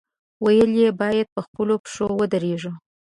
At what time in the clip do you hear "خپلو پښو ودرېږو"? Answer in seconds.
1.47-2.71